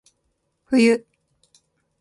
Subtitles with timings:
[0.71, 1.05] 冬